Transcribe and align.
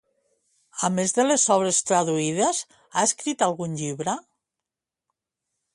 A 0.87 0.89
més 0.99 1.13
de 1.17 1.25
les 1.27 1.45
obres 1.57 1.81
traduïdes, 1.91 2.63
ha 2.93 3.07
escrit 3.11 3.47
algun 3.49 3.79
llibre? 3.83 4.19